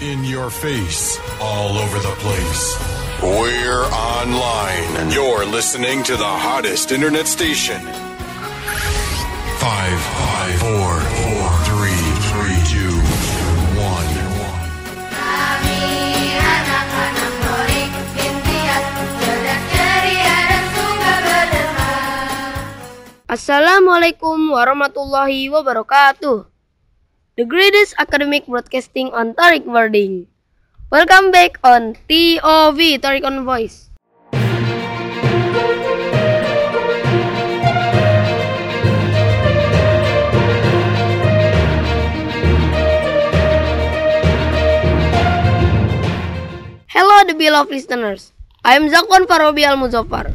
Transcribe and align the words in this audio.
In 0.00 0.24
your 0.24 0.48
face, 0.48 1.20
all 1.44 1.76
over 1.76 1.98
the 2.00 2.16
place. 2.24 2.80
We're 3.20 3.84
online. 3.92 5.12
You're 5.12 5.44
listening 5.44 6.02
to 6.04 6.16
the 6.16 6.24
hottest 6.24 6.90
internet 6.90 7.28
station. 7.28 7.84
Five, 9.60 10.00
five, 10.00 10.56
four, 10.56 10.90
four, 11.04 11.44
three, 11.68 12.04
three, 12.32 12.58
two, 12.72 12.96
one. 13.76 14.08
Kami 15.12 15.84
anak-anak 16.32 17.32
Torik 17.44 17.92
Imtiaz 18.24 18.84
Cerdas 19.20 19.62
ceria 19.68 20.36
dan 20.48 20.64
suka 20.72 21.12
berderma 21.28 21.92
Assalamualaikum 23.28 24.48
warahmatullahi 24.48 25.52
wabarakatuh. 25.52 26.49
The 27.38 27.46
greatest 27.46 27.94
academic 27.96 28.50
broadcasting 28.50 29.14
on 29.14 29.38
Tariq 29.38 29.62
Wording. 29.62 30.26
Welcome 30.90 31.30
back 31.30 31.62
on 31.62 31.94
TOV 32.10 32.98
Tariq 32.98 33.22
on 33.22 33.46
Voice. 33.46 33.86
Hello, 46.90 47.22
the 47.30 47.38
beloved 47.38 47.70
listeners. 47.70 48.32
I 48.64 48.74
am 48.74 48.90
Zakwan 48.90 49.30
Farobi 49.30 49.62
Al 49.62 49.78
Muzaffar. 49.78 50.34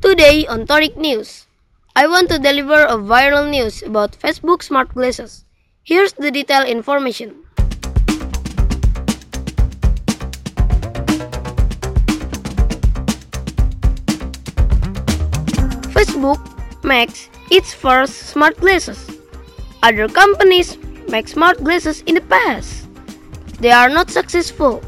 Today 0.00 0.46
on 0.46 0.70
Tariq 0.70 0.94
News, 0.96 1.50
I 1.96 2.06
want 2.06 2.30
to 2.30 2.38
deliver 2.38 2.86
a 2.86 2.94
viral 2.94 3.50
news 3.50 3.82
about 3.82 4.14
Facebook 4.14 4.62
smart 4.62 4.94
glasses. 4.94 5.44
Here's 5.88 6.12
the 6.12 6.30
detailed 6.30 6.68
information. 6.68 7.32
Facebook 15.96 16.44
makes 16.84 17.30
its 17.50 17.72
first 17.72 18.12
smart 18.36 18.60
glasses. 18.60 19.00
Other 19.82 20.08
companies 20.08 20.76
make 21.08 21.26
smart 21.26 21.64
glasses 21.64 22.02
in 22.04 22.16
the 22.16 22.26
past. 22.28 22.84
They 23.58 23.70
are 23.70 23.88
not 23.88 24.10
successful. 24.10 24.84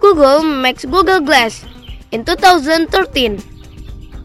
Google 0.00 0.42
makes 0.42 0.84
Google 0.84 1.20
Glass 1.20 1.64
in 2.10 2.24
2013. 2.24 3.38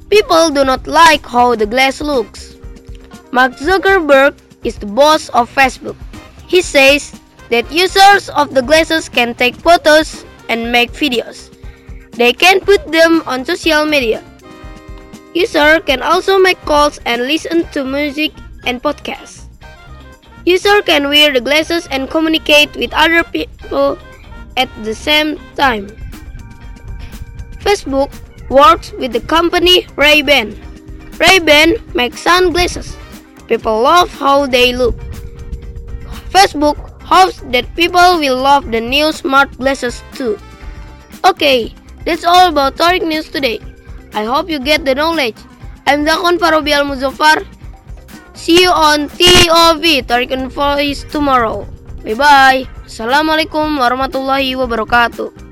People 0.10 0.50
do 0.50 0.66
not 0.66 0.88
like 0.88 1.24
how 1.24 1.54
the 1.54 1.68
glass 1.68 2.02
looks. 2.02 2.58
Mark 3.32 3.54
Zuckerberg 3.62 4.34
is 4.64 4.78
the 4.78 4.86
boss 4.86 5.30
of 5.30 5.54
Facebook. 5.54 5.96
He 6.48 6.62
says 6.62 7.20
that 7.50 7.72
users 7.72 8.30
of 8.30 8.54
the 8.54 8.62
glasses 8.62 9.10
can 9.10 9.36
take 9.36 9.56
photos 9.56 10.26
and 10.50 10.72
make 10.72 10.92
videos. 10.92 11.50
They 12.12 12.34
can 12.34 12.60
put 12.60 12.92
them 12.92 13.24
on 13.26 13.46
social 13.46 13.86
media. 13.86 14.24
User 15.34 15.80
can 15.82 16.02
also 16.02 16.38
make 16.38 16.62
calls 16.62 17.00
and 17.06 17.24
listen 17.24 17.66
to 17.72 17.84
music 17.84 18.32
and 18.66 18.82
podcasts. 18.82 19.46
User 20.46 20.82
can 20.82 21.10
wear 21.10 21.34
the 21.34 21.42
glasses 21.42 21.88
and 21.90 22.10
communicate 22.10 22.76
with 22.76 22.94
other 22.94 23.24
people 23.24 23.98
at 24.58 24.70
the 24.84 24.94
same 24.94 25.40
time. 25.56 25.88
Facebook 27.64 28.12
works 28.50 28.92
with 28.94 29.14
the 29.14 29.22
company 29.22 29.88
Ray-Ban. 29.96 30.54
Ray-Ban 31.18 31.76
makes 31.96 32.20
sunglasses. 32.22 32.98
People 33.54 33.86
love 33.86 34.10
how 34.10 34.50
they 34.50 34.74
look. 34.74 34.98
Facebook 36.34 36.74
hopes 37.06 37.38
that 37.54 37.70
people 37.78 38.18
will 38.18 38.42
love 38.42 38.74
the 38.74 38.82
new 38.82 39.14
smart 39.14 39.54
glasses 39.62 40.02
too. 40.18 40.42
Okay, 41.22 41.70
that's 42.02 42.26
all 42.26 42.50
about 42.50 42.82
Tariq 42.82 43.06
News 43.06 43.30
today. 43.30 43.62
I 44.18 44.26
hope 44.26 44.50
you 44.50 44.58
get 44.58 44.90
the 44.90 44.98
knowledge. 44.98 45.38
I'm 45.86 46.02
Zakon 46.02 46.42
Farobi 46.42 46.74
Al 46.74 46.90
Muzaffar. 46.90 47.46
See 48.34 48.66
you 48.66 48.74
on 48.74 49.06
TOV 49.14 50.02
and 50.10 50.50
Voice 50.50 51.06
tomorrow. 51.14 51.70
Bye 52.02 52.18
bye. 52.18 52.66
Assalamualaikum 52.90 53.78
warahmatullahi 53.78 54.58
wabarakatuh. 54.58 55.43